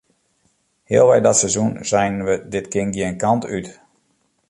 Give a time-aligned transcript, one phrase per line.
[0.85, 3.67] Healwei dat seizoen seinen we dit kin gjin kant út.